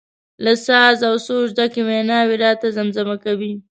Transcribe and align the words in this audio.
له 0.43 0.53
ساز 0.65 0.97
او 1.09 1.15
سوزه 1.25 1.53
ډکې 1.57 1.81
ویناوي 1.89 2.35
راته 2.43 2.67
زمزمه 2.77 3.15
کوي. 3.25 3.53